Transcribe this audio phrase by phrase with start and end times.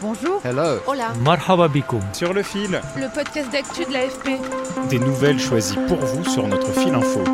[0.00, 0.40] Bonjour.
[0.44, 0.78] Hello.
[0.86, 1.12] Hola.
[1.24, 2.00] Marhaba bikoum.
[2.12, 4.38] Sur le fil, Le podcast d'actu de l'AFP.
[4.90, 7.24] des nouvelles choisies pour vous sur notre fil info.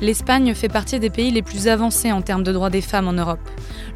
[0.00, 3.12] L'Espagne fait partie des pays les plus avancés en termes de droits des femmes en
[3.12, 3.38] Europe.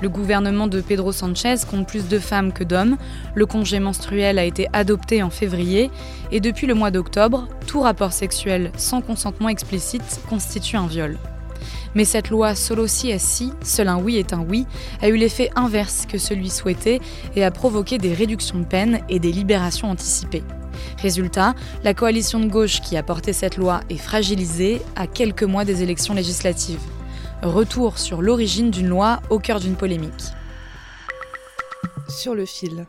[0.02, 2.96] Le gouvernement de Pedro Sanchez compte plus de femmes que d'hommes,
[3.34, 5.90] le congé menstruel a été adopté en février,
[6.30, 11.18] et depuis le mois d'octobre, tout rapport sexuel sans consentement explicite constitue un viol.
[11.96, 14.66] Mais cette loi solo si est si, seul un oui est un oui,
[15.00, 17.00] a eu l'effet inverse que celui souhaité
[17.34, 20.44] et a provoqué des réductions de peine et des libérations anticipées.
[21.00, 25.64] Résultat, la coalition de gauche qui a porté cette loi est fragilisée à quelques mois
[25.64, 26.82] des élections législatives.
[27.42, 30.12] Retour sur l'origine d'une loi au cœur d'une polémique.
[32.10, 32.86] Sur le fil.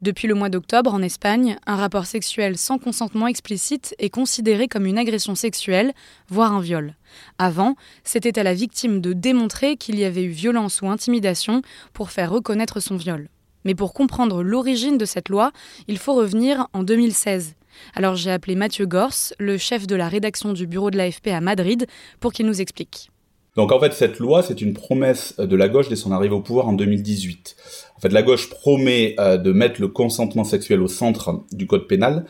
[0.00, 4.86] Depuis le mois d'octobre, en Espagne, un rapport sexuel sans consentement explicite est considéré comme
[4.86, 5.92] une agression sexuelle,
[6.28, 6.94] voire un viol.
[7.38, 11.62] Avant, c'était à la victime de démontrer qu'il y avait eu violence ou intimidation
[11.94, 13.28] pour faire reconnaître son viol.
[13.64, 15.50] Mais pour comprendre l'origine de cette loi,
[15.88, 17.56] il faut revenir en 2016.
[17.96, 21.40] Alors j'ai appelé Mathieu Gors, le chef de la rédaction du bureau de l'AFP à
[21.40, 21.88] Madrid,
[22.20, 23.10] pour qu'il nous explique.
[23.58, 26.40] Donc en fait, cette loi, c'est une promesse de la gauche dès son arrivée au
[26.40, 27.56] pouvoir en 2018.
[27.98, 31.88] En fait, la gauche promet euh, de mettre le consentement sexuel au centre du code
[31.88, 32.26] pénal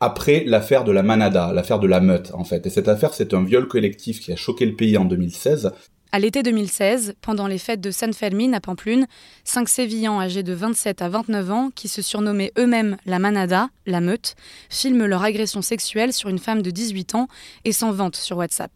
[0.00, 2.66] après l'affaire de la Manada, l'affaire de la meute en fait.
[2.66, 5.72] Et cette affaire, c'est un viol collectif qui a choqué le pays en 2016.
[6.10, 9.06] À l'été 2016, pendant les fêtes de San Fermin à Pampelune,
[9.44, 14.00] cinq Sévillans âgés de 27 à 29 ans, qui se surnommaient eux-mêmes la Manada, la
[14.00, 14.36] meute,
[14.70, 17.28] filment leur agression sexuelle sur une femme de 18 ans
[17.66, 18.72] et s'en vantent sur WhatsApp.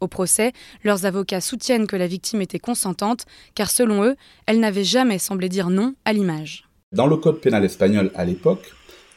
[0.00, 0.52] Au procès,
[0.84, 4.16] leurs avocats soutiennent que la victime était consentante, car selon eux,
[4.46, 6.68] elle n'avait jamais semblé dire non à l'image.
[6.92, 8.72] Dans le code pénal espagnol à l'époque,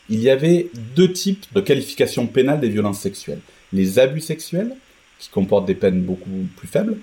[0.09, 3.41] il y avait deux types de qualification pénale des violences sexuelles.
[3.71, 4.75] Les abus sexuels,
[5.19, 6.97] qui comportent des peines beaucoup plus faibles,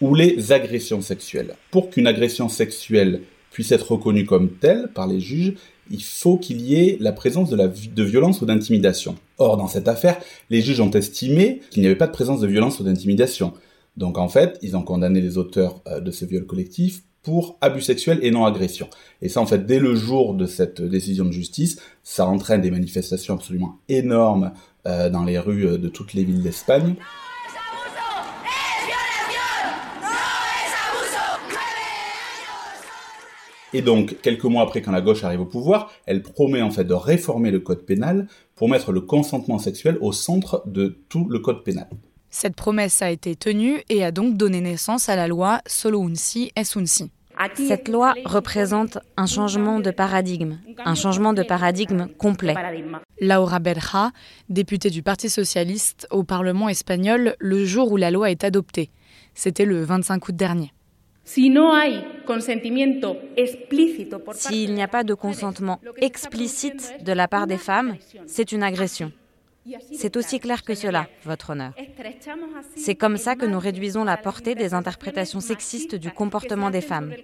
[0.00, 1.56] ou les agressions sexuelles.
[1.70, 5.54] Pour qu'une agression sexuelle puisse être reconnue comme telle par les juges,
[5.92, 9.14] il faut qu'il y ait la présence de, violence ou d'intimidation.
[9.38, 10.18] Or, dans cette affaire,
[10.50, 13.52] les juges ont estimé qu'il n'y avait pas de présence de violence ou d'intimidation.
[13.96, 17.82] Donc en fait, ils ont condamné les auteurs euh, de ce viol collectif pour abus
[17.82, 18.88] sexuels et non agression.
[19.20, 22.70] Et ça, en fait, dès le jour de cette décision de justice, ça entraîne des
[22.70, 24.52] manifestations absolument énormes
[24.86, 26.96] euh, dans les rues euh, de toutes les villes d'Espagne.
[33.74, 36.84] Et donc, quelques mois après, quand la gauche arrive au pouvoir, elle promet en fait
[36.84, 41.38] de réformer le code pénal pour mettre le consentement sexuel au centre de tout le
[41.38, 41.88] code pénal.
[42.30, 46.14] Cette promesse a été tenue et a donc donné naissance à la loi Solo un
[46.14, 47.10] si es un si.
[47.54, 52.54] Cette loi représente un changement de paradigme, un changement de paradigme complet.
[53.20, 54.12] Laura Berja,
[54.48, 58.90] députée du Parti socialiste au Parlement espagnol le jour où la loi est adoptée.
[59.34, 60.72] C'était le 25 août dernier.
[64.34, 67.96] S'il n'y a pas de consentement explicite de la part des femmes,
[68.26, 69.12] c'est une agression.
[69.92, 71.72] C'est aussi clair que cela, votre honneur.
[72.74, 77.14] C'est comme ça que nous réduisons la portée des interprétations sexistes du comportement des femmes.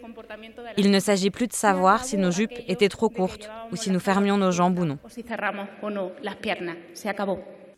[0.76, 3.98] Il ne s'agit plus de savoir si nos jupes étaient trop courtes ou si nous
[3.98, 4.98] fermions nos jambes ou non.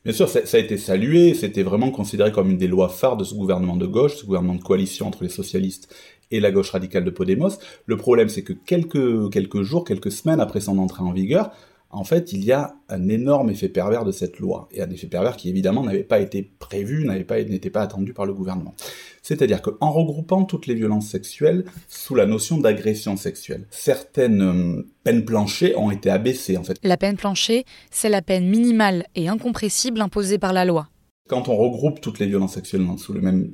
[0.02, 3.18] Bien sûr, ça, ça a été salué, c'était vraiment considéré comme une des lois phares
[3.18, 5.94] de ce gouvernement de gauche, ce gouvernement de coalition entre les socialistes
[6.30, 7.58] et la gauche radicale de Podemos.
[7.86, 11.50] Le problème, c'est que quelques, quelques jours, quelques semaines après son entrée en vigueur,
[11.92, 15.08] en fait, il y a un énorme effet pervers de cette loi, et un effet
[15.08, 18.74] pervers qui évidemment n'avait pas été prévu, n'avait pas, n'était pas attendu par le gouvernement.
[19.22, 25.24] C'est-à-dire qu'en regroupant toutes les violences sexuelles sous la notion d'agression sexuelle, certaines euh, peines
[25.24, 26.78] planchées ont été abaissées en fait.
[26.84, 30.88] La peine planchée, c'est la peine minimale et incompressible imposée par la loi.
[31.28, 33.50] Quand on regroupe toutes les violences sexuelles sous le même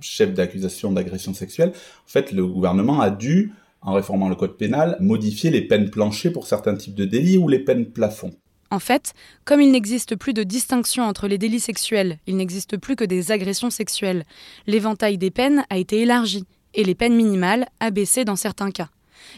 [0.00, 3.52] chef d'accusation d'agression sexuelle, en fait, le gouvernement a dû
[3.82, 7.48] en réformant le code pénal, modifier les peines planchées pour certains types de délits ou
[7.48, 8.34] les peines plafonds.
[8.70, 9.14] En fait,
[9.44, 13.30] comme il n'existe plus de distinction entre les délits sexuels, il n'existe plus que des
[13.30, 14.24] agressions sexuelles,
[14.66, 16.44] l'éventail des peines a été élargi
[16.74, 18.88] et les peines minimales abaissées dans certains cas.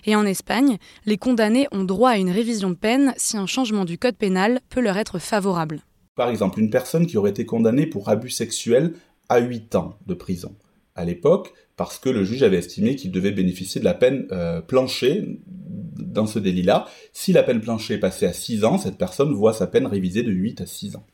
[0.07, 3.85] Et en Espagne, les condamnés ont droit à une révision de peine si un changement
[3.85, 5.83] du code pénal peut leur être favorable.
[6.17, 8.95] Par exemple, une personne qui aurait été condamnée pour abus sexuels
[9.29, 10.55] à 8 ans de prison
[10.95, 14.61] à l'époque, parce que le juge avait estimé qu'il devait bénéficier de la peine euh,
[14.61, 16.87] plancher dans ce délit-là.
[17.13, 20.25] Si la peine plancher est passée à 6 ans, cette personne voit sa peine révisée
[20.25, 21.07] de 8 à 6 ans.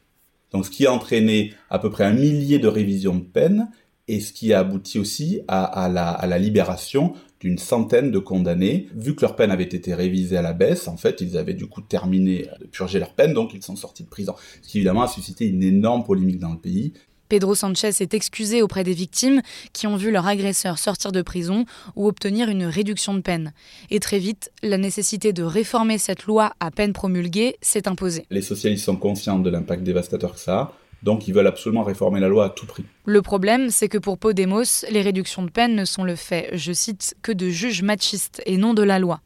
[0.52, 3.68] Donc ce qui a entraîné à peu près un millier de révisions de peine,
[4.06, 7.14] et ce qui a abouti aussi à la libération
[7.44, 8.88] d'une centaine de condamnés.
[8.94, 11.66] Vu que leur peine avait été révisée à la baisse, en fait, ils avaient du
[11.66, 14.34] coup terminé de purger leur peine, donc ils sont sortis de prison.
[14.62, 16.94] Ce qui évidemment a suscité une énorme polémique dans le pays.
[17.34, 19.42] Pedro Sanchez s'est excusé auprès des victimes
[19.72, 21.64] qui ont vu leur agresseur sortir de prison
[21.96, 23.52] ou obtenir une réduction de peine.
[23.90, 28.24] Et très vite, la nécessité de réformer cette loi à peine promulguée s'est imposée.
[28.30, 30.72] Les socialistes sont conscients de l'impact dévastateur que ça a.
[31.02, 32.84] Donc ils veulent absolument réformer la loi à tout prix.
[33.04, 36.72] Le problème, c'est que pour Podemos, les réductions de peine ne sont le fait, je
[36.72, 39.22] cite, que de juges machistes et non de la loi.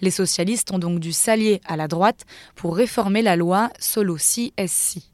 [0.00, 2.24] Les socialistes ont donc dû s'allier à la droite
[2.54, 5.09] pour réformer la loi Solo CSC.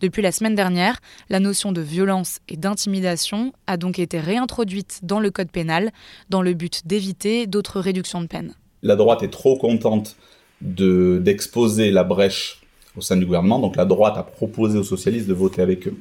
[0.00, 5.20] Depuis la semaine dernière, la notion de violence et d'intimidation a donc été réintroduite dans
[5.20, 5.92] le code pénal
[6.30, 8.54] dans le but d'éviter d'autres réductions de peine.
[8.82, 10.16] La droite est trop contente
[10.60, 12.62] d'exposer la brèche
[12.96, 13.58] au sein du gouvernement.
[13.58, 15.96] Donc la droite a proposé aux socialistes de voter avec eux.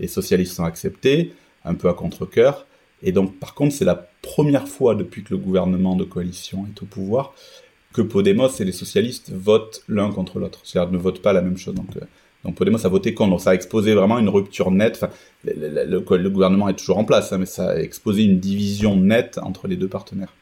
[0.00, 1.34] Les socialistes ont accepté,
[1.64, 2.66] un peu à contre-coeur.
[3.02, 6.82] Et donc, par contre, c'est la première fois depuis que le gouvernement de coalition est
[6.82, 7.32] au pouvoir
[7.92, 10.60] que Podemos et les socialistes votent l'un contre l'autre.
[10.64, 11.74] C'est-à-dire ne votent pas la même chose.
[11.96, 12.00] Euh,
[12.44, 13.30] donc Podemos a voté contre.
[13.30, 14.98] Donc ça a exposé vraiment une rupture nette.
[15.02, 15.12] Enfin,
[15.44, 19.68] le, gouvernement est toujours en place, hein, mais ça a exposé une division nette entre
[19.68, 20.32] les deux partenaires.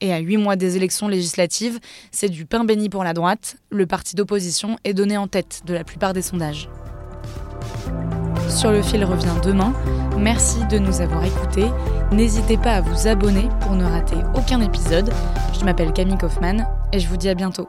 [0.00, 1.78] Et à huit mois des élections législatives,
[2.10, 3.56] c'est du pain béni pour la droite.
[3.70, 6.68] Le parti d'opposition est donné en tête de la plupart des sondages.
[8.48, 9.72] Sur le fil revient demain.
[10.18, 11.66] Merci de nous avoir écoutés.
[12.12, 15.10] N'hésitez pas à vous abonner pour ne rater aucun épisode.
[15.58, 17.68] Je m'appelle Camille Kaufmann et je vous dis à bientôt.